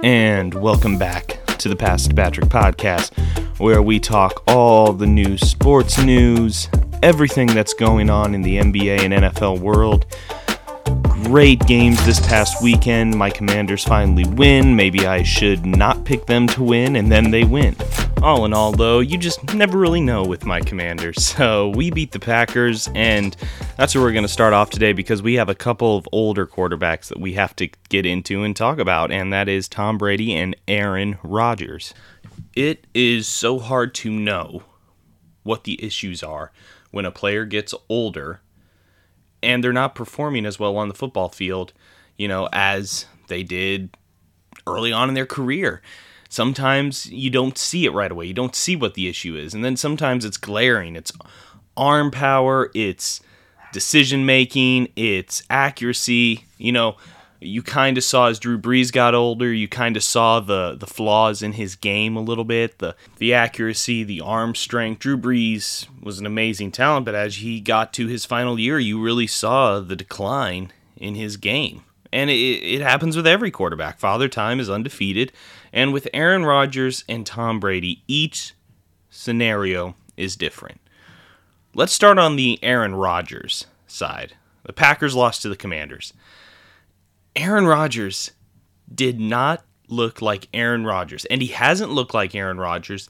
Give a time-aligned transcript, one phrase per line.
[0.00, 3.10] and welcome back to the Past Patrick podcast,
[3.58, 6.68] where we talk all the new sports news,
[7.02, 10.06] everything that's going on in the NBA and NFL world.
[11.24, 13.16] Great games this past weekend.
[13.16, 14.76] My commanders finally win.
[14.76, 17.74] Maybe I should not pick them to win, and then they win.
[18.22, 21.34] All in all, though, you just never really know with my commanders.
[21.38, 23.36] So we beat the Packers, and
[23.78, 26.48] that's where we're going to start off today because we have a couple of older
[26.48, 30.34] quarterbacks that we have to get into and talk about, and that is Tom Brady
[30.34, 31.94] and Aaron Rodgers.
[32.56, 34.64] It is so hard to know
[35.44, 36.50] what the issues are
[36.90, 38.40] when a player gets older
[39.44, 41.72] and they're not performing as well on the football field,
[42.16, 43.96] you know, as they did
[44.66, 45.82] early on in their career.
[46.28, 48.26] Sometimes you don't see it right away.
[48.26, 49.54] You don't see what the issue is.
[49.54, 50.96] And then sometimes it's glaring.
[50.96, 51.12] It's
[51.76, 53.20] arm power, it's
[53.72, 56.44] decision making, it's accuracy.
[56.58, 56.96] You know,
[57.40, 60.86] you kind of saw as Drew Brees got older, you kind of saw the the
[60.86, 65.00] flaws in his game a little bit, the the accuracy, the arm strength.
[65.00, 69.00] Drew Brees was an amazing talent, but as he got to his final year, you
[69.00, 71.84] really saw the decline in his game.
[72.12, 73.98] And it, it happens with every quarterback.
[73.98, 75.32] Father Time is undefeated.
[75.72, 78.54] And with Aaron Rodgers and Tom Brady, each
[79.10, 80.80] scenario is different.
[81.78, 84.34] Let's start on the Aaron Rodgers side.
[84.64, 86.12] The Packers lost to the Commanders.
[87.36, 88.32] Aaron Rodgers
[88.92, 93.08] did not look like Aaron Rodgers, and he hasn't looked like Aaron Rodgers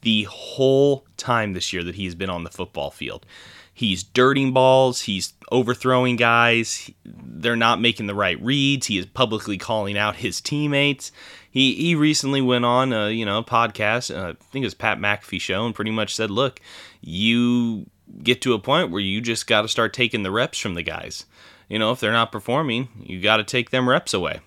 [0.00, 3.26] the whole time this year that he's been on the football field.
[3.74, 9.58] He's dirting balls, he's overthrowing guys, they're not making the right reads, he is publicly
[9.58, 11.12] calling out his teammates.
[11.50, 14.98] He he recently went on a, you know, podcast, uh, I think it was Pat
[14.98, 16.60] McAfee show and pretty much said, "Look,
[17.02, 17.86] you
[18.22, 20.82] get to a point where you just got to start taking the reps from the
[20.82, 21.26] guys.
[21.68, 24.40] You know, if they're not performing, you got to take them reps away."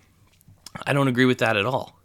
[0.86, 2.00] I don't agree with that at all.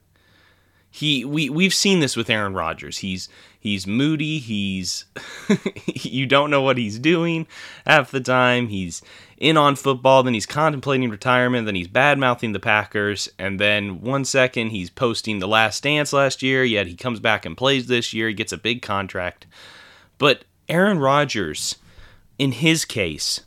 [0.90, 2.98] He we we've seen this with Aaron Rodgers.
[2.98, 3.28] He's
[3.58, 5.06] he's moody, he's
[5.86, 7.48] you don't know what he's doing
[7.84, 8.68] half the time.
[8.68, 9.02] He's
[9.36, 14.00] in on football, then he's contemplating retirement, then he's bad mouthing the Packers, and then
[14.02, 17.88] one second he's posting the last dance last year, yet he comes back and plays
[17.88, 19.46] this year, he gets a big contract.
[20.16, 21.76] But Aaron Rodgers,
[22.38, 23.40] in his case,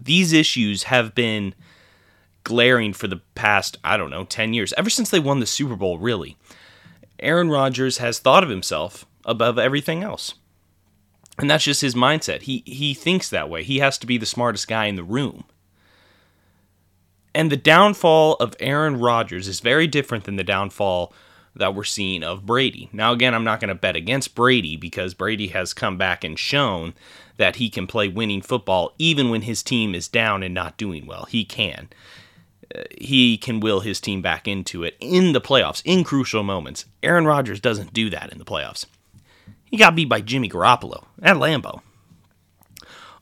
[0.00, 1.54] these issues have been
[2.44, 5.76] glaring for the past, I don't know, 10 years, ever since they won the Super
[5.76, 6.36] Bowl, really.
[7.20, 10.34] Aaron Rodgers has thought of himself above everything else.
[11.38, 12.42] And that's just his mindset.
[12.42, 13.62] He he thinks that way.
[13.62, 15.44] He has to be the smartest guy in the room.
[17.34, 21.12] And the downfall of Aaron Rodgers is very different than the downfall
[21.58, 22.88] that we're seeing of Brady.
[22.92, 26.38] Now again, I'm not going to bet against Brady because Brady has come back and
[26.38, 26.94] shown
[27.36, 31.06] that he can play winning football even when his team is down and not doing
[31.06, 31.26] well.
[31.28, 31.88] He can.
[32.74, 36.84] Uh, he can will his team back into it in the playoffs in crucial moments.
[37.02, 38.86] Aaron Rodgers doesn't do that in the playoffs.
[39.64, 41.80] He got beat by Jimmy Garoppolo at Lambeau.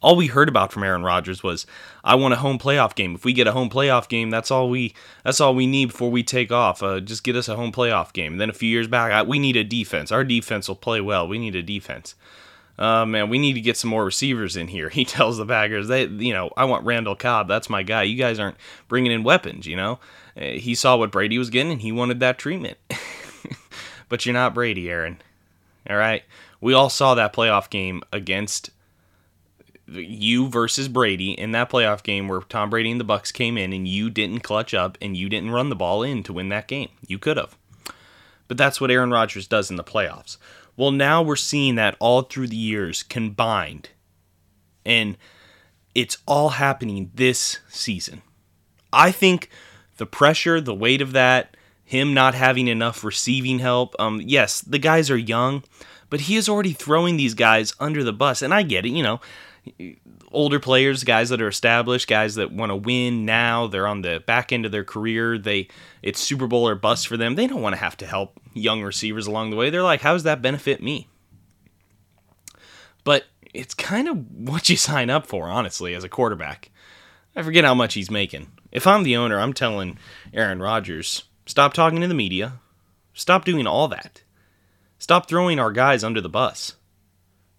[0.06, 1.66] All we heard about from Aaron Rodgers was,
[2.04, 3.16] "I want a home playoff game.
[3.16, 4.94] If we get a home playoff game, that's all we
[5.24, 6.80] that's all we need before we take off.
[6.80, 9.24] Uh, just get us a home playoff game." And then a few years back, I,
[9.24, 10.12] we need a defense.
[10.12, 11.26] Our defense will play well.
[11.26, 12.14] We need a defense.
[12.78, 14.88] Uh, man, we need to get some more receivers in here.
[14.96, 17.48] He tells the Packers, "They, you know, I want Randall Cobb.
[17.48, 18.04] That's my guy.
[18.04, 19.66] You guys aren't bringing in weapons.
[19.66, 19.98] You know."
[20.40, 22.78] Uh, he saw what Brady was getting, and he wanted that treatment.
[24.08, 25.20] but you're not Brady, Aaron.
[25.90, 26.22] All right.
[26.60, 28.70] We all saw that playoff game against
[29.88, 33.72] you versus Brady in that playoff game where Tom Brady and the Bucks came in
[33.72, 36.68] and you didn't clutch up and you didn't run the ball in to win that
[36.68, 36.88] game.
[37.06, 37.56] You could have.
[38.48, 40.36] But that's what Aaron Rodgers does in the playoffs.
[40.76, 43.90] Well, now we're seeing that all through the years combined.
[44.84, 45.16] And
[45.94, 48.22] it's all happening this season.
[48.92, 49.48] I think
[49.96, 53.94] the pressure, the weight of that, him not having enough receiving help.
[53.98, 55.64] Um, yes, the guys are young,
[56.10, 58.42] but he is already throwing these guys under the bus.
[58.42, 59.20] And I get it, you know,
[60.30, 64.22] older players, guys that are established, guys that want to win now, they're on the
[64.26, 65.38] back end of their career.
[65.38, 65.68] They
[66.02, 67.34] it's Super Bowl or bust for them.
[67.34, 69.70] They don't want to have to help young receivers along the way.
[69.70, 71.08] They're like, how does that benefit me?
[73.04, 73.24] But
[73.54, 76.70] it's kind of what you sign up for, honestly, as a quarterback.
[77.34, 78.50] I forget how much he's making.
[78.72, 79.98] If I'm the owner, I'm telling
[80.32, 82.54] Aaron Rodgers, Stop talking to the media.
[83.14, 84.24] Stop doing all that.
[84.98, 86.74] Stop throwing our guys under the bus.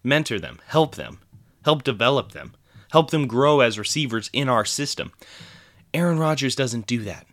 [0.04, 1.20] Mentor them, help them,
[1.68, 2.54] help develop them,
[2.92, 5.12] help them grow as receivers in our system.
[5.92, 7.26] Aaron Rodgers doesn't do that.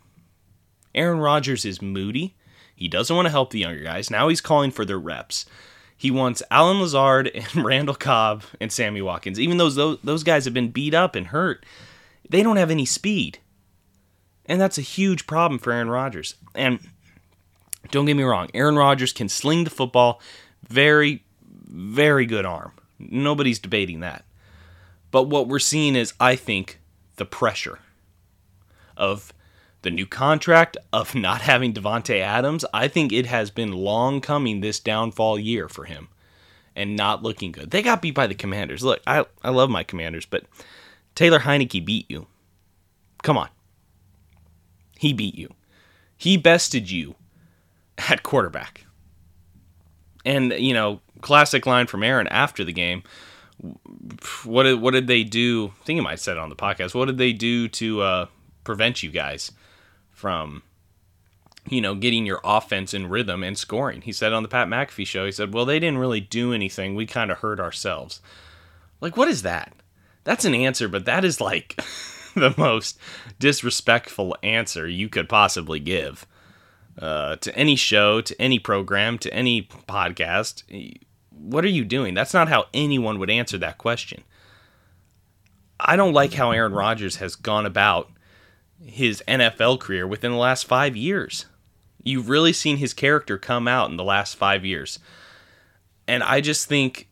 [0.94, 2.36] Aaron Rodgers is moody.
[2.76, 4.12] He doesn't want to help the younger guys.
[4.12, 5.46] Now he's calling for their reps.
[5.96, 9.40] He wants Allen Lazard and Randall Cobb and Sammy Watkins.
[9.40, 11.66] Even though those, those guys have been beat up and hurt,
[12.30, 13.40] they don't have any speed.
[14.48, 16.36] And that's a huge problem for Aaron Rodgers.
[16.54, 16.80] And
[17.90, 20.20] Don't get me wrong, Aaron Rodgers can sling the football,
[20.68, 21.24] very,
[21.70, 22.74] very good arm.
[23.00, 24.25] Nobody's debating that.
[25.16, 26.82] But what we're seeing is, I think,
[27.16, 27.80] the pressure
[28.98, 29.32] of
[29.82, 32.66] the new contract, of not having Davante Adams.
[32.74, 36.10] I think it has been long coming this downfall year for him
[36.76, 37.72] and not looking good.
[37.72, 38.84] They got beat by the Commanders.
[38.84, 40.44] Look, I, I love my Commanders, but
[41.16, 42.28] Taylor Heinicke beat you.
[43.24, 43.48] Come on.
[45.00, 45.54] He beat you.
[46.18, 47.16] He bested you
[48.10, 48.86] at quarterback.
[50.26, 53.04] And, you know, classic line from Aaron after the game.
[54.44, 55.74] What did, what did they do?
[55.82, 56.94] I think I might said it on the podcast.
[56.94, 58.26] What did they do to uh,
[58.64, 59.52] prevent you guys
[60.12, 60.64] from,
[61.70, 64.02] you know, getting your offense in rhythm and scoring?
[64.02, 66.96] He said on the Pat McAfee show, he said, well, they didn't really do anything.
[66.96, 68.22] We kind of hurt ourselves.
[69.02, 69.74] Like, what is that?
[70.24, 71.80] That's an answer, but that is like
[72.36, 73.00] the most
[73.40, 76.26] disrespectful answer you could possibly give
[77.00, 80.64] uh, to any show, to any program, to any podcast.
[81.38, 82.14] What are you doing?
[82.14, 84.24] That's not how anyone would answer that question.
[85.80, 88.10] I don't like how Aaron Rodgers has gone about
[88.84, 91.46] his NFL career within the last five years.
[92.04, 95.00] You've really seen his character come out in the last five years.
[96.08, 97.08] And I just think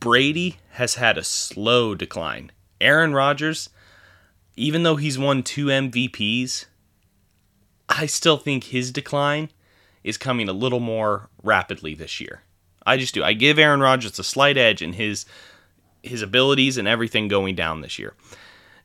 [0.00, 2.52] Brady has had a slow decline.
[2.80, 3.70] Aaron Rodgers,
[4.54, 6.66] even though he's won two MVPs,
[7.88, 9.50] I still think his decline
[10.04, 12.42] is coming a little more rapidly this year.
[12.86, 13.24] I just do.
[13.24, 15.26] I give Aaron Rodgers a slight edge in his
[16.02, 18.14] his abilities and everything going down this year.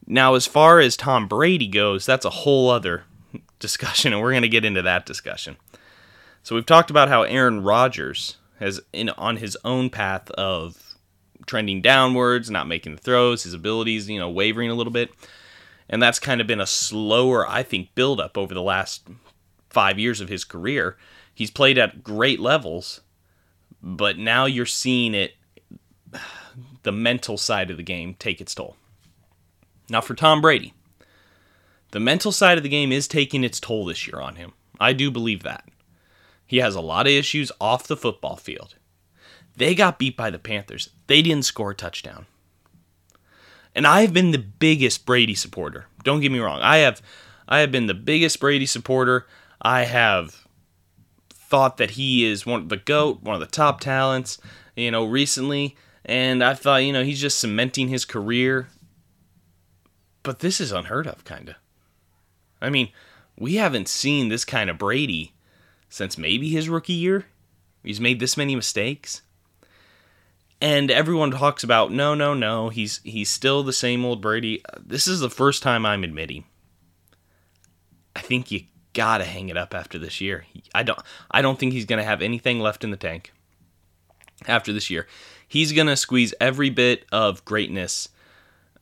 [0.07, 3.03] Now, as far as Tom Brady goes, that's a whole other
[3.59, 5.57] discussion, and we're going to get into that discussion.
[6.41, 10.95] So we've talked about how Aaron Rodgers has in on his own path of
[11.45, 15.11] trending downwards, not making the throws, his abilities, you know, wavering a little bit
[15.91, 19.07] and that's kind of been a slower, I think, buildup over the last
[19.69, 20.97] five years of his career.
[21.35, 23.01] He's played at great levels,
[23.81, 25.35] but now you're seeing it,
[26.83, 28.75] the mental side of the game, take its toll.
[29.89, 30.73] Now, for Tom Brady,
[31.91, 34.53] the mental side of the game is taking its toll this year on him.
[34.79, 35.67] I do believe that.
[36.47, 38.75] He has a lot of issues off the football field.
[39.55, 40.89] They got beat by the Panthers.
[41.07, 42.25] They didn't score a touchdown.
[43.75, 45.85] And I've been the biggest Brady supporter.
[46.03, 46.59] Don't get me wrong.
[46.61, 47.01] I have
[47.47, 49.27] I have been the biggest Brady supporter.
[49.61, 50.47] I have
[51.51, 54.39] thought that he is one of the GOAT, one of the top talents,
[54.75, 55.75] you know, recently.
[56.03, 58.69] And I thought, you know, he's just cementing his career.
[60.23, 61.55] But this is unheard of, kind of.
[62.59, 62.89] I mean,
[63.37, 65.33] we haven't seen this kind of Brady
[65.89, 67.25] since maybe his rookie year.
[67.83, 69.21] He's made this many mistakes
[70.61, 74.63] and everyone talks about no no no he's he's still the same old Brady.
[74.79, 76.45] This is the first time I'm admitting.
[78.15, 78.61] I think you
[78.93, 80.45] gotta hang it up after this year.
[80.73, 80.99] I don't
[81.29, 83.31] I don't think he's gonna have anything left in the tank
[84.47, 85.07] after this year.
[85.47, 88.09] He's gonna squeeze every bit of greatness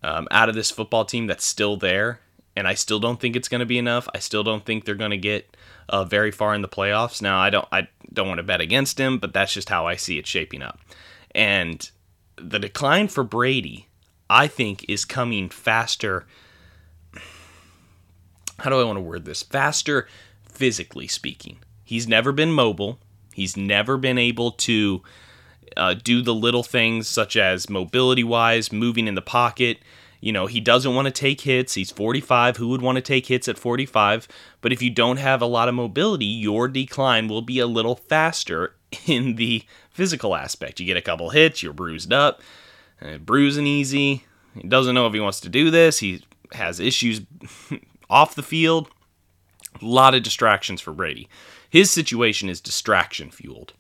[0.03, 2.19] um, out of this football team that's still there,
[2.55, 4.07] and I still don't think it's gonna be enough.
[4.13, 5.55] I still don't think they're gonna get
[5.89, 7.21] uh, very far in the playoffs.
[7.21, 9.95] Now I don't I don't want to bet against him, but that's just how I
[9.95, 10.79] see it shaping up.
[11.31, 11.89] And
[12.37, 13.87] the decline for Brady,
[14.29, 16.25] I think, is coming faster.
[18.59, 19.43] How do I want to word this?
[19.43, 20.07] Faster
[20.47, 21.59] physically speaking.
[21.83, 22.99] He's never been mobile.
[23.33, 25.01] He's never been able to
[25.77, 29.79] uh, do the little things such as mobility wise, moving in the pocket.
[30.21, 31.75] You know, he doesn't want to take hits.
[31.75, 32.57] He's 45.
[32.57, 34.27] Who would want to take hits at 45?
[34.59, 37.95] But if you don't have a lot of mobility, your decline will be a little
[37.95, 38.75] faster
[39.07, 40.79] in the physical aspect.
[40.79, 42.41] You get a couple hits, you're bruised up,
[43.01, 44.25] uh, bruising easy.
[44.55, 45.99] He doesn't know if he wants to do this.
[45.99, 47.21] He has issues
[48.09, 48.89] off the field.
[49.81, 51.29] A lot of distractions for Brady.
[51.69, 53.73] His situation is distraction fueled.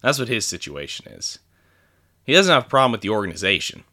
[0.00, 1.38] That's what his situation is.
[2.24, 3.84] He doesn't have a problem with the organization.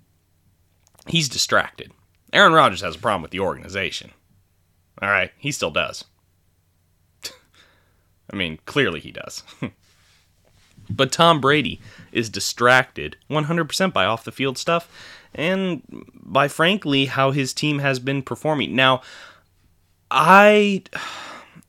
[1.07, 1.91] He's distracted.
[2.31, 4.11] Aaron Rodgers has a problem with the organization.
[5.01, 6.05] All right, he still does.
[8.31, 9.43] I mean, clearly he does.
[10.95, 11.79] But Tom Brady
[12.11, 14.91] is distracted 100% by off the field stuff
[15.33, 15.81] and
[16.13, 18.75] by frankly how his team has been performing.
[18.75, 19.01] Now,
[20.11, 20.83] I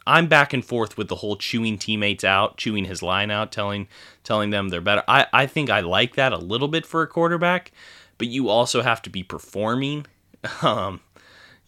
[0.07, 3.87] I'm back and forth with the whole chewing teammates out, chewing his line out, telling
[4.25, 5.05] telling them they're better.
[5.07, 7.71] I, I think I like that a little bit for a quarterback,
[8.19, 10.07] but you also have to be performing.
[10.61, 11.01] Um,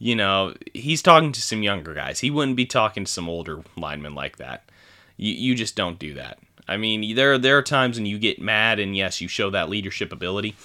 [0.00, 2.18] you know, he's talking to some younger guys.
[2.18, 4.68] He wouldn't be talking to some older linemen like that.
[5.16, 6.40] You, you just don't do that.
[6.66, 9.68] I mean, there there are times when you get mad, and yes, you show that
[9.68, 10.56] leadership ability,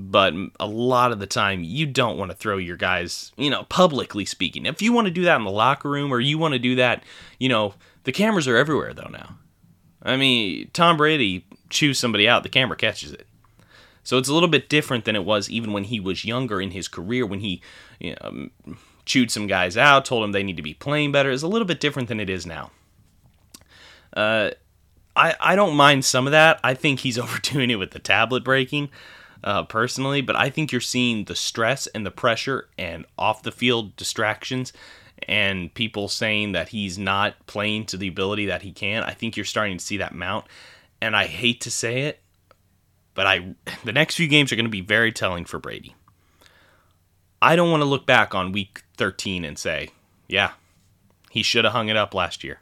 [0.00, 3.64] but a lot of the time you don't want to throw your guys, you know,
[3.64, 4.64] publicly speaking.
[4.64, 6.76] If you want to do that in the locker room or you want to do
[6.76, 7.02] that,
[7.40, 7.74] you know,
[8.04, 9.38] the cameras are everywhere though now.
[10.00, 13.26] I mean, Tom Brady chews somebody out, the camera catches it.
[14.04, 16.70] So it's a little bit different than it was even when he was younger in
[16.70, 17.60] his career when he
[17.98, 18.48] you know,
[19.04, 21.32] chewed some guys out, told them they need to be playing better.
[21.32, 22.70] It's a little bit different than it is now.
[24.16, 24.50] Uh,
[25.16, 26.60] I, I don't mind some of that.
[26.62, 28.90] I think he's overdoing it with the tablet breaking
[29.44, 33.52] uh, personally, but I think you're seeing the stress and the pressure and off the
[33.52, 34.72] field distractions
[35.26, 39.02] and people saying that he's not playing to the ability that he can.
[39.02, 40.46] I think you're starting to see that mount,
[41.00, 42.20] and I hate to say it,
[43.14, 43.54] but I
[43.84, 45.94] the next few games are going to be very telling for Brady.
[47.40, 49.90] I don't want to look back on week 13 and say,
[50.26, 50.52] yeah,
[51.30, 52.60] he should have hung it up last year.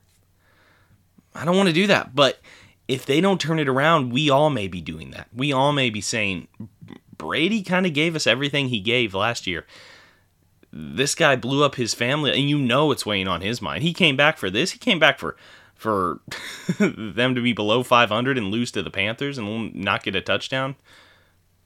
[1.35, 2.40] I don't want to do that, but
[2.88, 5.28] if they don't turn it around, we all may be doing that.
[5.35, 6.49] We all may be saying,
[7.16, 9.66] Brady kind of gave us everything he gave last year.
[10.73, 13.83] This guy blew up his family, and you know it's weighing on his mind.
[13.83, 14.73] He came back for this.
[14.73, 15.37] He came back for
[15.75, 16.21] for
[16.78, 20.75] them to be below 500 and lose to the Panthers and not get a touchdown.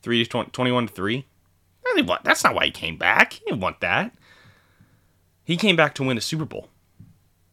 [0.02, 1.26] Three to 20, 21 to three.
[2.24, 3.34] That's not why he came back.
[3.34, 4.14] He didn't want that.
[5.44, 6.68] He came back to win a Super Bowl.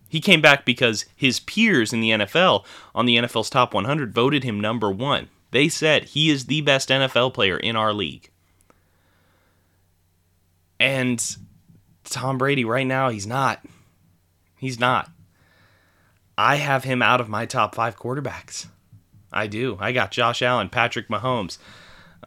[0.10, 4.44] He came back because his peers in the NFL on the NFL's top 100 voted
[4.44, 5.30] him number one.
[5.52, 8.30] They said he is the best NFL player in our league.
[10.80, 11.38] And
[12.04, 13.66] Tom Brady, right now, he's not.
[14.58, 15.10] He's not.
[16.38, 18.68] I have him out of my top five quarterbacks.
[19.32, 19.78] I do.
[19.80, 21.58] I got Josh Allen, Patrick Mahomes.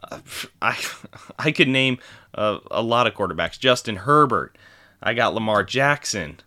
[0.02, 0.20] Uh,
[0.60, 0.78] I
[1.38, 1.98] I could name
[2.34, 3.58] a, a lot of quarterbacks.
[3.58, 4.56] Justin Herbert.
[5.02, 6.40] I got Lamar Jackson.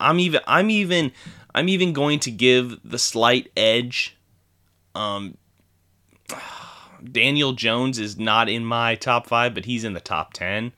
[0.00, 1.12] I'm even I'm even
[1.54, 4.16] I'm even going to give the slight edge.
[4.94, 5.36] Um,
[7.04, 10.72] Daniel Jones is not in my top five, but he's in the top ten.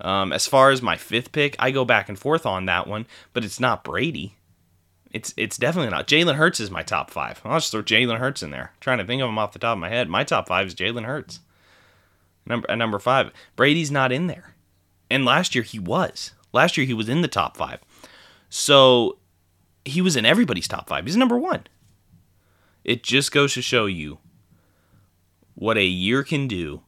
[0.00, 3.06] Um, as far as my fifth pick, I go back and forth on that one,
[3.32, 4.36] but it's not Brady.
[5.10, 6.06] It's it's definitely not.
[6.06, 7.40] Jalen Hurts is my top five.
[7.44, 8.72] I'll just throw Jalen Hurts in there.
[8.74, 10.08] I'm trying to think of him off the top of my head.
[10.08, 11.40] My top five is Jalen Hurts.
[12.46, 14.54] Number at number five, Brady's not in there,
[15.10, 16.32] and last year he was.
[16.52, 17.80] Last year he was in the top five.
[18.48, 19.18] So
[19.84, 21.04] he was in everybody's top five.
[21.04, 21.66] He's number one.
[22.84, 24.18] It just goes to show you
[25.54, 26.82] what a year can do,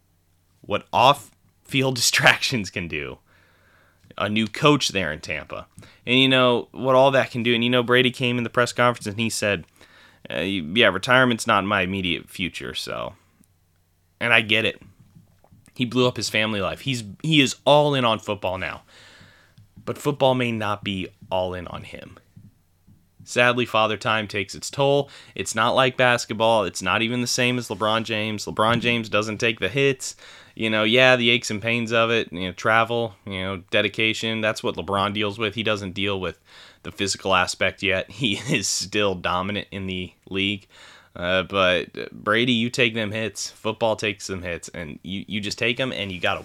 [0.60, 1.30] what off
[1.64, 3.18] field distractions can do.
[4.18, 5.66] A new coach there in Tampa.
[6.04, 7.54] And you know what all that can do.
[7.54, 9.64] And you know, Brady came in the press conference and he said,
[10.28, 12.74] uh, Yeah, retirement's not my immediate future.
[12.74, 13.14] So,
[14.20, 14.82] and I get it.
[15.74, 16.80] He blew up his family life.
[16.80, 18.82] He's he is all in on football now
[19.84, 22.18] but football may not be all in on him.
[23.24, 25.10] Sadly, father time takes its toll.
[25.34, 26.64] It's not like basketball.
[26.64, 28.46] It's not even the same as LeBron James.
[28.46, 30.16] LeBron James doesn't take the hits.
[30.56, 34.40] You know, yeah, the aches and pains of it, you know, travel, you know, dedication.
[34.40, 35.54] That's what LeBron deals with.
[35.54, 36.40] He doesn't deal with
[36.82, 38.10] the physical aspect yet.
[38.20, 40.66] He is still dominant in the league.
[41.14, 43.50] Uh, but Brady, you take them hits.
[43.50, 46.44] Football takes them hits, and you, you just take them, and you gotta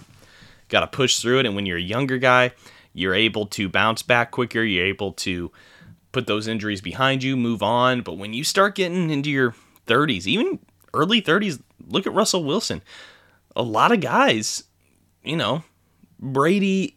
[0.68, 1.46] gotta push through it.
[1.46, 2.52] And when you're a younger guy,
[2.96, 4.62] you're able to bounce back quicker.
[4.62, 5.52] You're able to
[6.12, 8.00] put those injuries behind you, move on.
[8.00, 9.54] But when you start getting into your
[9.86, 10.58] 30s, even
[10.94, 12.80] early 30s, look at Russell Wilson.
[13.54, 14.64] A lot of guys,
[15.22, 15.62] you know,
[16.18, 16.96] Brady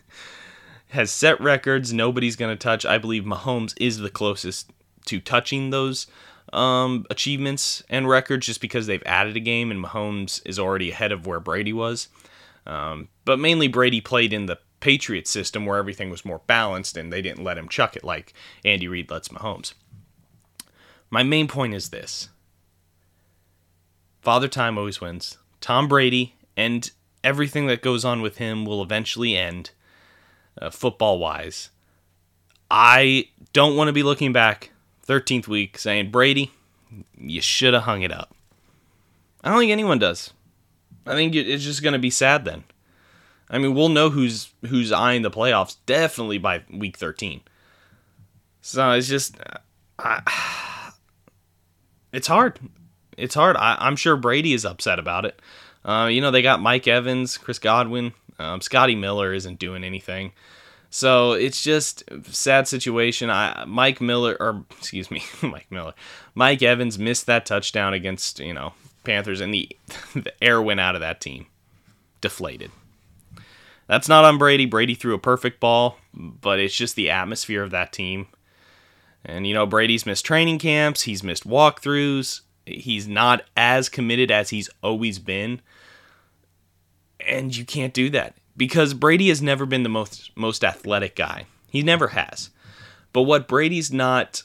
[0.88, 2.84] has set records nobody's going to touch.
[2.84, 4.70] I believe Mahomes is the closest
[5.06, 6.06] to touching those
[6.52, 11.10] um, achievements and records just because they've added a game and Mahomes is already ahead
[11.10, 12.08] of where Brady was.
[12.66, 17.12] Um, but mainly Brady played in the Patriot system where everything was more balanced and
[17.12, 18.32] they didn't let him chuck it like
[18.64, 19.74] Andy Reid lets Mahomes.
[21.10, 22.28] My main point is this
[24.20, 25.38] Father Time always wins.
[25.60, 26.90] Tom Brady and
[27.22, 29.70] everything that goes on with him will eventually end,
[30.60, 31.70] uh, football wise.
[32.70, 34.70] I don't want to be looking back
[35.06, 36.50] 13th week saying, Brady,
[37.16, 38.34] you should have hung it up.
[39.44, 40.32] I don't think anyone does.
[41.06, 42.64] I think it's just going to be sad then.
[43.48, 47.40] I mean, we'll know who's who's eyeing the playoffs definitely by week 13.
[48.60, 49.36] So it's just,
[49.98, 50.92] I,
[52.12, 52.58] it's hard.
[53.16, 53.56] It's hard.
[53.56, 55.40] I, am sure Brady is upset about it.
[55.84, 60.32] Uh, you know, they got Mike Evans, Chris Godwin, um, Scotty Miller isn't doing anything.
[60.90, 63.30] So it's just sad situation.
[63.30, 65.94] I Mike Miller or excuse me, Mike Miller,
[66.34, 68.72] Mike Evans missed that touchdown against you know
[69.04, 69.68] Panthers, and the
[70.14, 71.46] the air went out of that team,
[72.20, 72.70] deflated.
[73.86, 74.66] That's not on Brady.
[74.66, 78.26] Brady threw a perfect ball, but it's just the atmosphere of that team.
[79.24, 84.50] And, you know, Brady's missed training camps, he's missed walkthroughs, he's not as committed as
[84.50, 85.60] he's always been.
[87.26, 91.46] And you can't do that because Brady has never been the most most athletic guy.
[91.70, 92.50] He never has.
[93.12, 94.42] But what Brady's not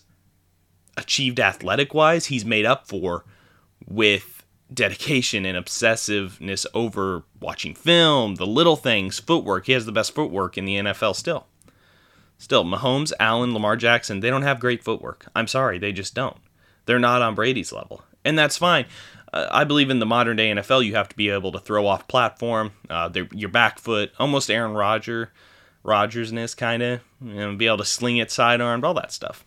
[0.97, 3.23] achieved athletic wise, he's made up for
[3.87, 4.30] with
[4.73, 9.65] dedication and obsessiveness over watching film, the little things, footwork.
[9.65, 11.47] He has the best footwork in the NFL still.
[12.37, 15.27] Still, Mahomes, Allen, Lamar Jackson, they don't have great footwork.
[15.35, 16.37] I'm sorry, they just don't.
[16.85, 18.03] They're not on Brady's level.
[18.25, 18.85] And that's fine.
[19.31, 21.85] Uh, I believe in the modern day NFL, you have to be able to throw
[21.85, 25.27] off platform, uh, your back foot, almost Aaron Rodgers,
[25.83, 29.45] Rodgersness kind of, know, be able to sling it sidearm, all that stuff.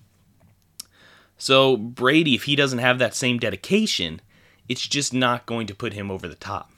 [1.37, 4.21] So Brady, if he doesn't have that same dedication,
[4.69, 6.71] it's just not going to put him over the top.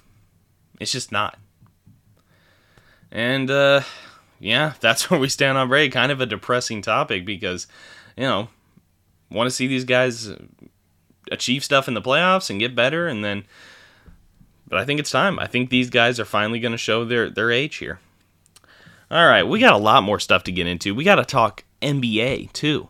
[0.81, 1.39] It's just not.
[3.11, 3.83] And uh,
[4.39, 5.91] yeah, that's where we stand on Brady.
[5.91, 7.67] Kind of a depressing topic because,
[8.17, 8.49] you know,
[9.31, 10.31] want to see these guys
[11.31, 13.45] achieve stuff in the playoffs and get better, and then.
[14.69, 15.39] But I think it's time.
[15.39, 18.01] I think these guys are finally going to show their their age here.
[19.11, 20.95] All right, we got a lot more stuff to get into.
[20.95, 22.89] We got to talk NBA too.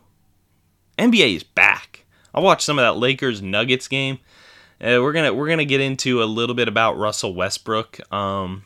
[0.99, 2.07] NBA is back.
[2.35, 4.19] I watched some of that Lakers Nuggets game.
[4.81, 8.13] Uh, we're gonna we're gonna get into a little bit about Russell Westbrook.
[8.13, 8.65] Um,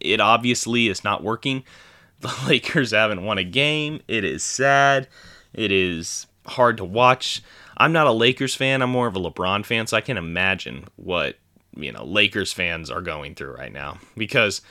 [0.00, 1.64] it obviously is not working.
[2.20, 4.00] The Lakers haven't won a game.
[4.08, 5.08] It is sad.
[5.52, 7.42] It is hard to watch.
[7.76, 8.80] I'm not a Lakers fan.
[8.80, 11.36] I'm more of a LeBron fan, so I can imagine what
[11.76, 14.62] you know Lakers fans are going through right now because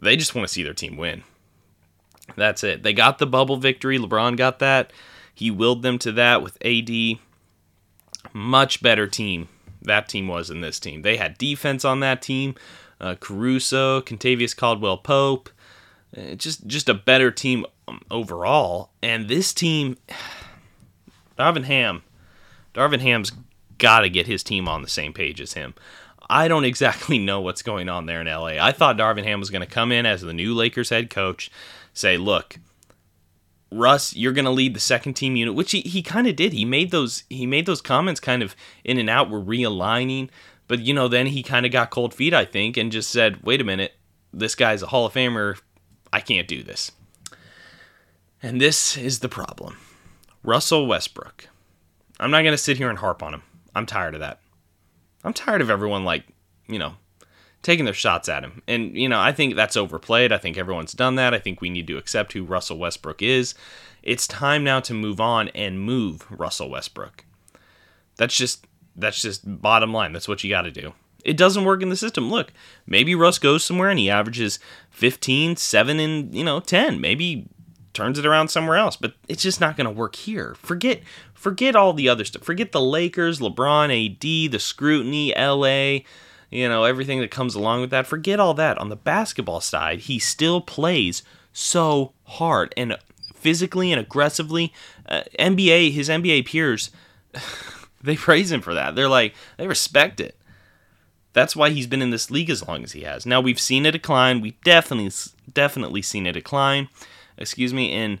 [0.00, 1.24] they just want to see their team win.
[2.36, 2.84] That's it.
[2.84, 3.98] They got the bubble victory.
[3.98, 4.92] LeBron got that.
[5.34, 7.18] He willed them to that with AD.
[8.32, 9.48] Much better team
[9.84, 11.02] that team was in this team.
[11.02, 12.54] They had defense on that team.
[13.00, 15.50] Uh, Caruso, Kentavious Caldwell Pope,
[16.16, 18.90] uh, just just a better team um, overall.
[19.02, 19.96] And this team,
[21.38, 22.02] Darvin Ham,
[22.74, 23.32] Darvin Ham's
[23.78, 25.74] got to get his team on the same page as him.
[26.30, 28.64] I don't exactly know what's going on there in LA.
[28.64, 31.50] I thought Darvin Ham was going to come in as the new Lakers head coach,
[31.92, 32.58] say, look,
[33.72, 36.52] Russ, you're going to lead the second team unit, which he, he kind of did.
[36.52, 38.54] He made those he made those comments kind of
[38.84, 39.30] in and out.
[39.30, 40.28] We're realigning,
[40.68, 43.42] but you know, then he kind of got cold feet, I think, and just said,
[43.42, 43.94] "Wait a minute,
[44.32, 45.58] this guy's a Hall of Famer.
[46.12, 46.92] I can't do this."
[48.42, 49.78] And this is the problem.
[50.42, 51.48] Russell Westbrook.
[52.18, 53.42] I'm not going to sit here and harp on him.
[53.74, 54.40] I'm tired of that.
[55.24, 56.24] I'm tired of everyone like,
[56.66, 56.94] you know,
[57.62, 58.62] taking their shots at him.
[58.66, 60.32] And, you know, I think that's overplayed.
[60.32, 61.34] I think everyone's done that.
[61.34, 63.54] I think we need to accept who Russell Westbrook is.
[64.02, 67.24] It's time now to move on and move Russell Westbrook.
[68.16, 70.12] That's just that's just bottom line.
[70.12, 70.92] That's what you got to do.
[71.24, 72.30] It doesn't work in the system.
[72.30, 72.52] Look,
[72.86, 74.58] maybe Russ goes somewhere and he averages
[74.90, 77.00] 15, 7 and, you know, 10.
[77.00, 77.46] Maybe
[77.94, 80.54] turns it around somewhere else, but it's just not going to work here.
[80.56, 81.00] Forget
[81.34, 82.42] forget all the other stuff.
[82.42, 86.00] Forget the Lakers, LeBron, AD, the scrutiny, LA,
[86.52, 88.06] you know, everything that comes along with that.
[88.06, 88.76] Forget all that.
[88.76, 92.96] On the basketball side, he still plays so hard and
[93.34, 94.72] physically and aggressively.
[95.08, 96.90] Uh, NBA, his NBA peers,
[98.02, 98.94] they praise him for that.
[98.94, 100.36] They're like, they respect it.
[101.32, 103.24] That's why he's been in this league as long as he has.
[103.24, 104.42] Now we've seen a decline.
[104.42, 105.10] We've definitely,
[105.54, 106.88] definitely seen a decline.
[107.38, 108.20] Excuse me in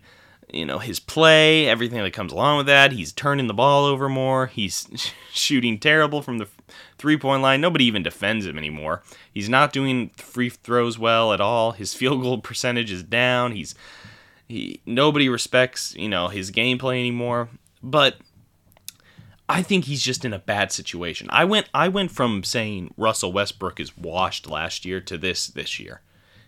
[0.52, 2.92] you know his play, everything that comes along with that.
[2.92, 4.46] He's turning the ball over more.
[4.46, 6.48] He's shooting terrible from the
[6.98, 7.60] three point line.
[7.60, 9.02] Nobody even defends him anymore.
[9.32, 11.72] He's not doing free throws well at all.
[11.72, 13.52] His field goal percentage is down.
[13.52, 13.74] He's
[14.46, 17.48] he nobody respects you know his gameplay anymore.
[17.82, 18.18] But
[19.48, 21.28] I think he's just in a bad situation.
[21.30, 25.80] I went I went from saying Russell Westbrook is washed last year to this this
[25.80, 26.02] year.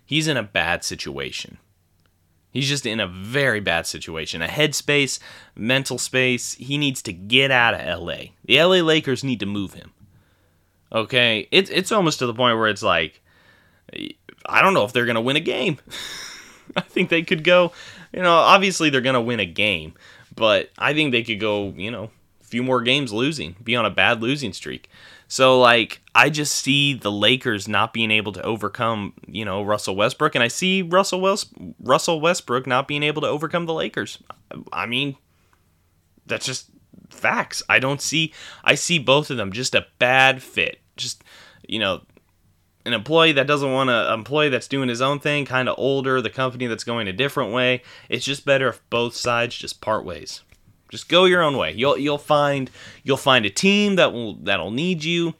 [0.07, 1.59] He's in a bad situation.
[2.55, 4.40] He's just in a very bad situation.
[4.40, 5.19] A headspace,
[5.57, 6.55] mental space.
[6.55, 8.27] He needs to get out of LA.
[8.45, 9.93] The LA Lakers need to move him.
[10.93, 11.49] Okay?
[11.51, 13.21] It's it's almost to the point where it's like
[14.47, 15.79] I don't know if they're to win a game.
[16.77, 17.73] I think they could go,
[18.12, 19.95] you know, obviously they're to win a game,
[20.35, 23.85] but I think they could go, you know, a few more games losing, be on
[23.85, 24.88] a bad losing streak.
[25.35, 29.97] So like I just see the Lakers not being able to overcome, you know, Russell
[29.97, 34.23] Westbrook and I see Russell West Russell Westbrook not being able to overcome the Lakers.
[34.73, 35.16] I mean,
[36.25, 36.70] that's just
[37.11, 37.64] facts.
[37.68, 40.79] I don't see I see both of them just a bad fit.
[40.97, 41.25] Just
[41.68, 42.03] you know,
[42.87, 46.20] an employee that doesn't want to employee that's doing his own thing, kind of older,
[46.20, 47.83] the company that's going a different way.
[48.09, 50.42] It's just better if both sides just part ways.
[50.95, 51.73] Just go your own way.
[51.73, 52.71] You'll you'll find
[53.03, 55.35] you'll find a team that will that'll need you.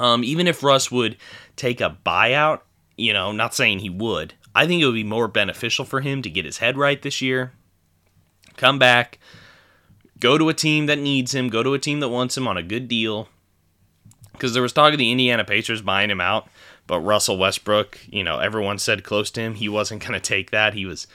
[0.00, 1.16] Um, even if Russ would
[1.54, 2.62] take a buyout,
[2.96, 6.22] you know, not saying he would, I think it would be more beneficial for him
[6.22, 7.52] to get his head right this year.
[8.56, 9.20] Come back,
[10.18, 12.56] go to a team that needs him, go to a team that wants him on
[12.56, 13.28] a good deal.
[14.32, 16.48] Because there was talk of the Indiana Pacers buying him out,
[16.88, 20.50] But Russell Westbrook, you know, everyone said close to him, he wasn't going to take
[20.50, 20.74] that.
[20.74, 21.06] He was,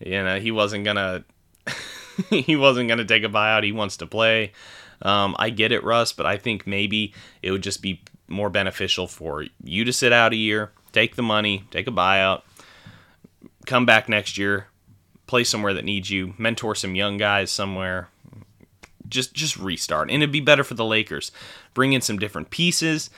[0.00, 1.24] you know, he wasn't going to.
[2.30, 3.64] he wasn't going to take a buyout.
[3.64, 4.52] He wants to play.
[5.02, 9.06] Um, I get it, Russ, but I think maybe it would just be more beneficial
[9.06, 12.42] for you to sit out a year, take the money, take a buyout,
[13.66, 14.66] come back next year,
[15.26, 18.08] play somewhere that needs you, mentor some young guys somewhere.
[19.08, 20.10] Just just restart.
[20.10, 21.32] And it'd be better for the Lakers.
[21.72, 23.08] Bring in some different pieces,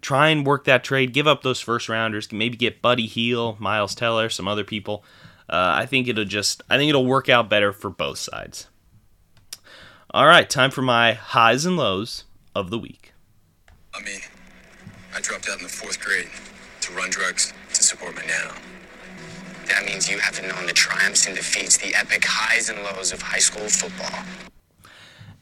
[0.00, 3.96] try and work that trade, give up those first rounders, maybe get Buddy Hield, Miles
[3.96, 5.02] Teller, some other people.
[5.50, 8.68] Uh, I think it'll just I think it'll work out better for both sides.
[10.14, 12.22] All right, time for my highs and lows
[12.54, 13.12] of the week.
[13.92, 14.20] I mean,
[15.12, 16.28] I dropped out in the fourth grade
[16.82, 18.54] to run drugs to support my nano.
[19.66, 23.20] That means you haven't known the triumphs and defeats, the epic highs and lows of
[23.20, 24.24] high school football.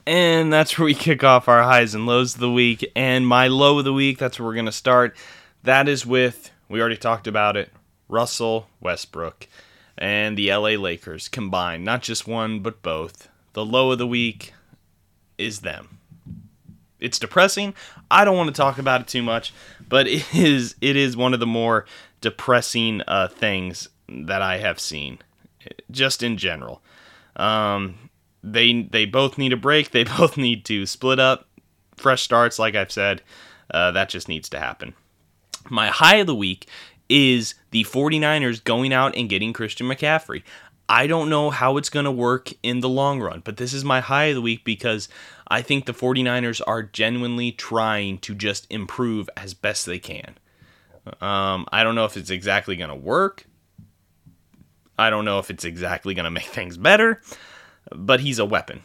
[0.07, 2.90] And that's where we kick off our highs and lows of the week.
[2.97, 5.16] And my low of the week, that's where we're going to start.
[5.64, 7.71] That is with, we already talked about it,
[8.09, 9.49] Russell Westbrook
[9.99, 11.85] and the LA Lakers combined.
[11.85, 13.29] Not just one, but both.
[13.53, 14.55] The low of the week
[15.37, 15.99] is them.
[17.01, 17.75] It's depressing.
[18.11, 19.53] I don't want to talk about it too much,
[19.89, 21.87] but it is it is one of the more
[22.21, 25.19] depressing uh, things that I have seen,
[25.91, 26.83] just in general.
[27.37, 28.11] Um,
[28.43, 29.91] they they both need a break.
[29.91, 31.47] They both need to split up,
[31.97, 32.59] fresh starts.
[32.59, 33.23] Like I've said,
[33.73, 34.95] uh, that just needs to happen.
[35.71, 36.67] My high of the week
[37.09, 40.42] is the 49ers going out and getting Christian McCaffrey.
[40.88, 43.85] I don't know how it's going to work in the long run, but this is
[43.85, 45.09] my high of the week because
[45.49, 50.38] I think the 49ers are genuinely trying to just improve as best they can.
[51.21, 53.44] Um, I don't know if it's exactly going to work.
[54.99, 57.23] I don't know if it's exactly going to make things better,
[57.94, 58.83] but he's a weapon.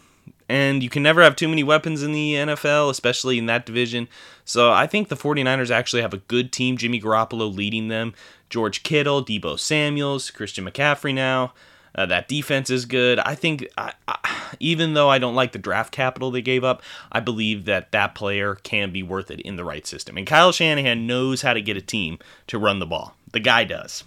[0.54, 4.08] And you can never have too many weapons in the NFL, especially in that division.
[4.46, 6.78] So I think the 49ers actually have a good team.
[6.78, 8.14] Jimmy Garoppolo leading them,
[8.52, 11.56] George Kittle, Deebo Samuels, Christian McCaffrey now.
[11.96, 13.18] Uh, that defense is good.
[13.18, 16.84] I think, I, I, even though I don't like the draft capital they gave up,
[17.12, 20.20] I believe that that player can be worth it in the right system.
[20.20, 23.16] And Kyle Shanahan knows how to get a team to run the ball.
[23.32, 24.04] The guy does.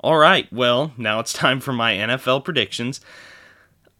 [0.00, 3.00] All right, well, now it's time for my NFL predictions.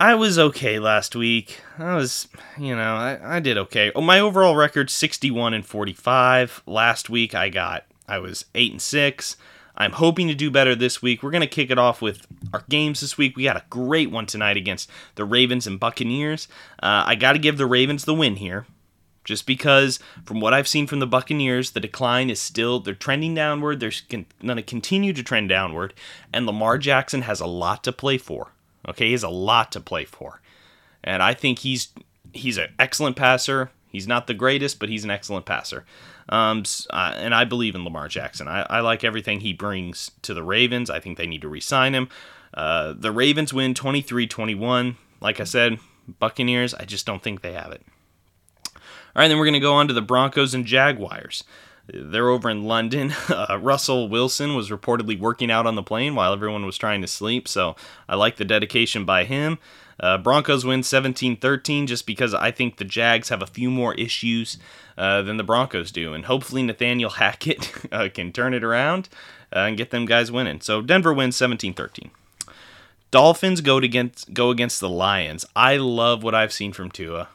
[0.02, 1.60] I was okay last week.
[1.78, 2.26] I was,
[2.58, 3.92] you know, I, I did okay.
[3.94, 6.64] Oh, my overall record 61 and 45.
[6.66, 9.36] Last week I got I was 8 and 6.
[9.76, 11.22] I'm hoping to do better this week.
[11.22, 13.36] We're going to kick it off with our games this week.
[13.36, 16.48] We got a great one tonight against the Ravens and Buccaneers.
[16.82, 18.66] Uh, I got to give the Ravens the win here.
[19.22, 23.36] Just because, from what I've seen from the Buccaneers, the decline is still, they're trending
[23.36, 23.78] downward.
[23.78, 25.94] They're going to continue to trend downward.
[26.32, 28.48] And Lamar Jackson has a lot to play for.
[28.88, 30.40] Okay, he has a lot to play for.
[31.04, 31.88] And I think he's
[32.32, 33.70] he's an excellent passer.
[33.88, 35.84] He's not the greatest, but he's an excellent passer.
[36.28, 38.48] Um, uh, and I believe in Lamar Jackson.
[38.48, 40.88] I, I, like everything he brings to the Ravens.
[40.88, 42.08] I think they need to re sign him.
[42.54, 44.96] Uh, the Ravens win 23 21.
[45.20, 45.78] Like I said,
[46.18, 47.82] Buccaneers, I just don't think they have it.
[49.14, 51.44] All right, then we're going to go on to the Broncos and Jaguars.
[51.86, 53.14] They're over in London.
[53.32, 57.08] Uh, Russell Wilson was reportedly working out on the plane while everyone was trying to
[57.08, 57.76] sleep, so
[58.08, 59.58] I like the dedication by him.
[59.98, 63.94] Uh, Broncos win 17 13 just because I think the Jags have a few more
[63.94, 64.58] issues
[64.98, 69.08] uh, than the Broncos do, and hopefully Nathaniel Hackett uh, can turn it around
[69.54, 70.60] uh, and get them guys winning.
[70.60, 72.10] So Denver wins 17 13.
[73.10, 75.46] Dolphins go against go against the Lions.
[75.56, 77.28] I love what I've seen from Tua.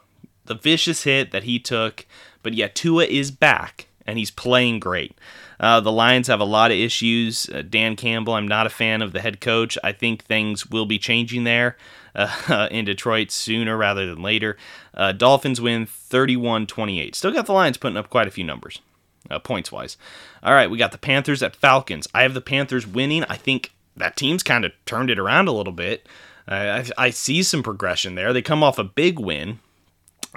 [0.45, 2.05] The vicious hit that he took,
[2.43, 5.15] but yet Tua is back and he's playing great.
[5.59, 7.49] Uh, the Lions have a lot of issues.
[7.49, 9.77] Uh, Dan Campbell, I'm not a fan of the head coach.
[9.83, 11.77] I think things will be changing there
[12.15, 14.57] uh, in Detroit sooner rather than later.
[14.93, 17.15] Uh, Dolphins win 31 28.
[17.15, 18.79] Still got the Lions putting up quite a few numbers,
[19.29, 19.97] uh, points wise.
[20.41, 22.07] All right, we got the Panthers at Falcons.
[22.13, 23.23] I have the Panthers winning.
[23.25, 26.07] I think that team's kind of turned it around a little bit.
[26.47, 28.31] I, I see some progression there.
[28.31, 29.59] They come off a big win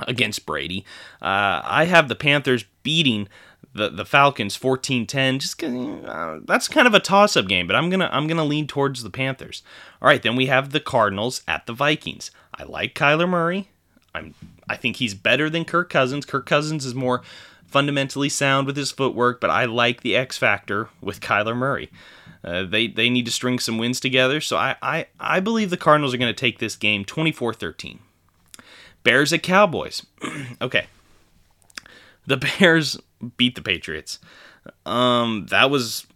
[0.07, 0.85] against Brady.
[1.21, 3.29] Uh, I have the Panthers beating
[3.73, 7.91] the the Falcons 14-10 just uh, that's kind of a toss up game but I'm
[7.91, 9.63] to I'm to lean towards the Panthers.
[10.03, 12.31] All right, then we have the Cardinals at the Vikings.
[12.55, 13.71] I like Kyler Murray.
[14.15, 14.35] I'm
[14.69, 16.27] I think he's better than Kirk Cousins.
[16.27, 17.23] Kirk Cousins is more
[17.67, 21.91] fundamentally sound with his footwork, but I like the X factor with Kyler Murray.
[22.43, 25.77] Uh, they they need to string some wins together, so I I, I believe the
[25.77, 27.99] Cardinals are going to take this game 24-13.
[29.03, 30.05] Bears at Cowboys.
[30.63, 30.87] okay.
[32.27, 32.99] The Bears
[33.37, 34.19] beat the Patriots.
[34.85, 36.07] Um, that was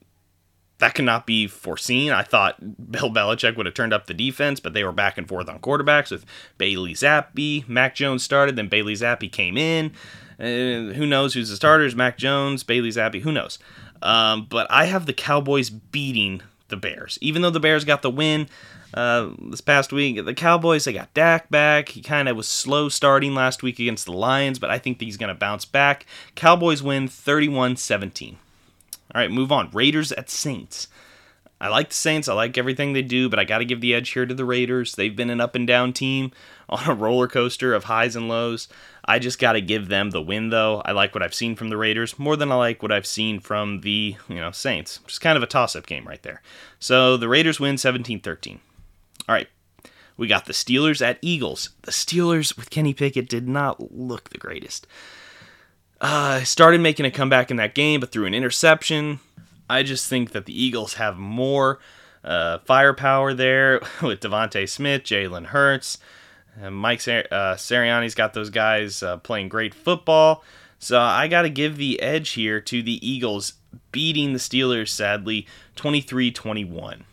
[0.79, 2.13] that cannot be foreseen.
[2.13, 2.59] I thought
[2.91, 5.61] Bill Belichick would have turned up the defense, but they were back and forth on
[5.61, 6.27] quarterbacks with
[6.59, 7.67] Bailey Zappe.
[7.69, 9.93] Mac Jones started, then Bailey Zappe came in.
[10.39, 11.95] Uh, who knows who's the starters?
[11.95, 13.59] Mac Jones, Bailey Zappe, who knows?
[14.03, 16.43] Um, but I have the Cowboys beating
[16.75, 17.19] the Bears.
[17.21, 18.49] Even though the Bears got the win
[18.93, 21.91] uh, this past week, the Cowboys, they got Dak back.
[21.91, 25.17] He kind of was slow starting last week against the Lions, but I think he's
[25.17, 26.07] going to bounce back.
[26.35, 28.39] Cowboys win 31 17.
[29.15, 29.71] All right, move on.
[29.73, 30.89] Raiders at Saints.
[31.61, 32.29] I like the Saints.
[32.29, 34.45] I like everything they do, but I got to give the edge here to the
[34.45, 34.95] Raiders.
[34.95, 36.33] They've been an up and down team
[36.69, 38.69] on a roller coaster of highs and lows.
[39.07, 40.81] I just got to give them the win, though.
[40.85, 43.39] I like what I've seen from the Raiders more than I like what I've seen
[43.39, 45.01] from the you know Saints.
[45.07, 46.43] Just kind of a toss-up game right there.
[46.79, 48.59] So the Raiders win 17-13.
[49.29, 49.49] All right,
[50.17, 51.71] we got the Steelers at Eagles.
[51.83, 54.87] The Steelers with Kenny Pickett did not look the greatest.
[56.01, 59.21] Uh, started making a comeback in that game, but through an interception.
[59.69, 61.79] I just think that the Eagles have more
[62.23, 65.99] uh, firepower there with DeVonta Smith, Jalen Hurts.
[66.61, 70.45] And Mike Sir- uh, Sirianni's got those guys uh, playing great football.
[70.79, 73.55] So I got to give the edge here to the Eagles
[73.91, 77.05] beating the Steelers, sadly, 23 21.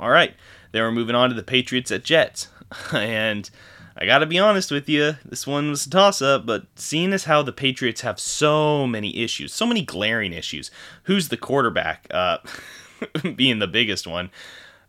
[0.00, 0.34] All right,
[0.72, 2.48] then we're moving on to the Patriots at Jets.
[2.92, 3.48] and
[3.96, 7.12] I got to be honest with you, this one was a toss up, but seeing
[7.12, 10.70] as how the Patriots have so many issues, so many glaring issues,
[11.04, 12.38] who's the quarterback uh,
[13.36, 14.30] being the biggest one,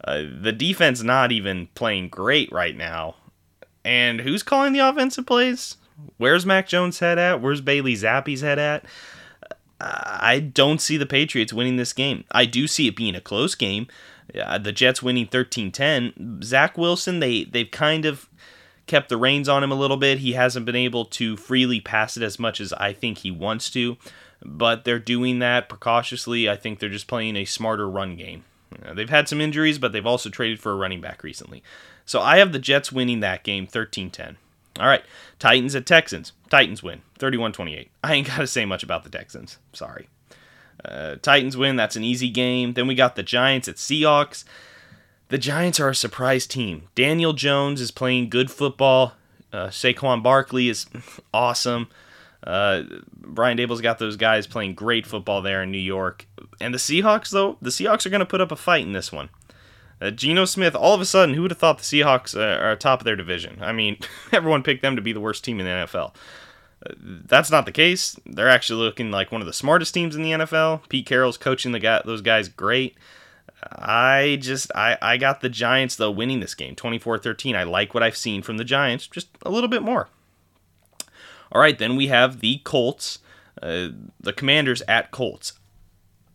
[0.04, 3.16] uh, the defense not even playing great right now.
[3.86, 5.78] And who's calling the offensive plays?
[6.18, 7.40] Where's Mac Jones' head at?
[7.40, 8.84] Where's Bailey Zappe's head at?
[9.80, 12.24] I don't see the Patriots winning this game.
[12.32, 13.88] I do see it being a close game.
[14.42, 16.44] Uh, the Jets winning 13-10.
[16.44, 18.28] Zach Wilson, they they've kind of
[18.88, 20.20] kept the reins on him a little bit.
[20.20, 23.70] He hasn't been able to freely pass it as much as I think he wants
[23.72, 23.98] to,
[24.44, 26.50] but they're doing that precautiously.
[26.50, 28.46] I think they're just playing a smarter run game.
[28.94, 31.64] They've had some injuries, but they've also traded for a running back recently.
[32.06, 34.38] So I have the Jets winning that game 13 10.
[34.80, 35.04] All right,
[35.40, 36.34] Titans at Texans.
[36.50, 37.90] Titans win 31 28.
[38.04, 39.58] I ain't got to say much about the Texans.
[39.74, 40.08] Sorry.
[40.84, 41.76] Uh, Titans win.
[41.76, 42.74] That's an easy game.
[42.74, 44.44] Then we got the Giants at Seahawks.
[45.30, 46.84] The Giants are a surprise team.
[46.94, 49.14] Daniel Jones is playing good football.
[49.52, 50.86] Uh, Saquon Barkley is
[51.34, 51.88] awesome.
[52.44, 52.84] Uh,
[53.16, 56.28] Brian Daboll's got those guys playing great football there in New York.
[56.62, 59.12] And the Seahawks, though, the Seahawks are going to put up a fight in this
[59.12, 59.30] one.
[60.02, 62.76] Uh, Geno Smith, all of a sudden, who would have thought the Seahawks uh, are
[62.76, 63.60] top of their division?
[63.62, 63.98] I mean,
[64.32, 66.16] everyone picked them to be the worst team in the NFL.
[66.86, 68.20] Uh, that's not the case.
[68.26, 70.88] They're actually looking like one of the smartest teams in the NFL.
[70.90, 72.98] Pete Carroll's coaching the guy, those guys great.
[73.72, 77.56] I just I, I got the Giants though winning this game 24-13.
[77.56, 80.10] I like what I've seen from the Giants just a little bit more.
[81.52, 83.20] All right, then we have the Colts,
[83.62, 85.54] uh, the Commanders at Colts.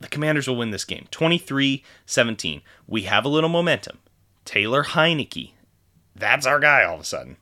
[0.01, 2.63] The Commanders will win this game 23-17.
[2.87, 3.99] We have a little momentum.
[4.45, 5.53] Taylor Heinicke.
[6.17, 7.37] That's our guy all of a sudden.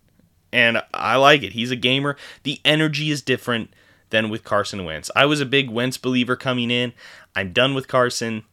[0.53, 1.53] And I like it.
[1.53, 2.17] He's a gamer.
[2.43, 3.73] The energy is different
[4.11, 5.11] than with Carson Wentz.
[5.15, 6.93] I was a big Wentz believer coming in.
[7.37, 8.45] I'm done with Carson.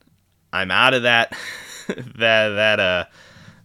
[0.52, 1.36] I'm out of that
[1.88, 3.06] that that uh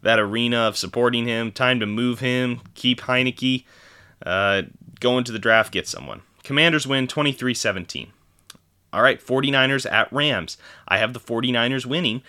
[0.02, 1.52] that arena of supporting him.
[1.52, 2.60] Time to move him.
[2.74, 3.64] Keep Heinicke.
[4.24, 4.62] Uh,
[4.98, 6.22] go into the draft, get someone.
[6.42, 8.12] Commanders win 23 17.
[8.92, 10.56] All right, 49ers at Rams.
[10.88, 12.22] I have the 49ers winning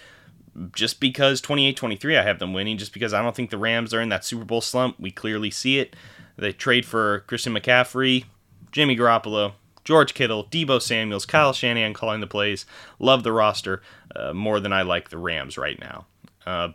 [0.74, 3.94] just because 28 23, I have them winning, just because I don't think the Rams
[3.94, 5.00] are in that Super Bowl slump.
[5.00, 5.96] We clearly see it.
[6.38, 8.26] They trade for Christian McCaffrey,
[8.72, 12.66] Jimmy Garoppolo, George Kittle, Deebo Samuels, Kyle Shanahan calling the plays.
[13.00, 13.82] Love the roster
[14.16, 16.06] uh, more than I like the Rams right now.
[16.46, 16.70] Uh,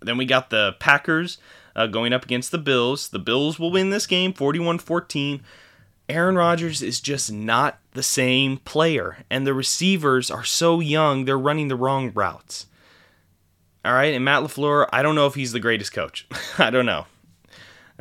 [0.00, 1.38] then we got the Packers
[1.76, 3.08] uh, going up against the Bills.
[3.08, 5.42] The Bills will win this game 41 14.
[6.08, 11.38] Aaron Rodgers is just not the same player, and the receivers are so young, they're
[11.38, 12.66] running the wrong routes.
[13.84, 16.26] All right, and Matt LaFleur, I don't know if he's the greatest coach.
[16.58, 17.06] I don't know.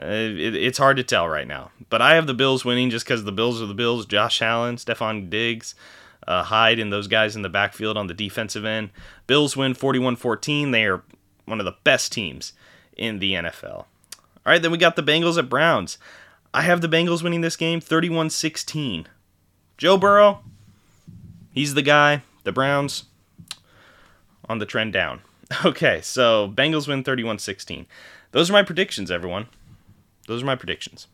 [0.01, 1.71] Uh, it, it's hard to tell right now.
[1.89, 4.05] But I have the Bills winning just because the Bills are the Bills.
[4.05, 5.75] Josh Allen, Stefon Diggs,
[6.27, 8.89] uh, Hyde, and those guys in the backfield on the defensive end.
[9.27, 10.71] Bills win 41 14.
[10.71, 11.03] They are
[11.45, 12.53] one of the best teams
[12.97, 13.85] in the NFL.
[14.45, 15.97] All right, then we got the Bengals at Browns.
[16.53, 19.07] I have the Bengals winning this game 31 16.
[19.77, 20.43] Joe Burrow,
[21.51, 22.21] he's the guy.
[22.43, 23.05] The Browns
[24.47, 25.21] on the trend down.
[25.63, 27.85] Okay, so Bengals win 31 16.
[28.31, 29.47] Those are my predictions, everyone.
[30.27, 31.05] Those are my predictions.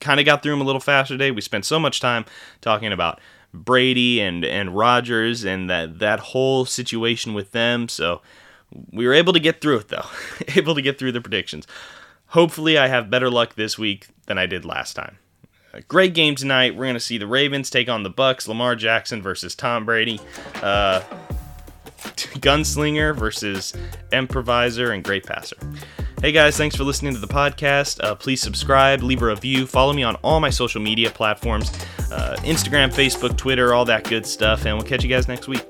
[0.00, 1.30] Kind of got through them a little faster today.
[1.30, 2.24] We spent so much time
[2.62, 3.20] talking about
[3.52, 7.90] Brady and and Rodgers and that that whole situation with them.
[7.90, 8.22] So
[8.90, 10.06] we were able to get through it though.
[10.56, 11.66] able to get through the predictions.
[12.34, 15.18] Hopefully, I have better luck this week than I did last time.
[15.72, 16.74] A great game tonight.
[16.74, 18.48] We're going to see the Ravens take on the Bucks.
[18.48, 20.20] Lamar Jackson versus Tom Brady.
[20.56, 21.00] Uh,
[22.42, 23.72] gunslinger versus
[24.12, 25.56] improviser and great passer.
[26.20, 28.02] Hey guys, thanks for listening to the podcast.
[28.02, 31.70] Uh, please subscribe, leave a review, follow me on all my social media platforms
[32.10, 34.66] uh, Instagram, Facebook, Twitter, all that good stuff.
[34.66, 35.64] And we'll catch you guys next week.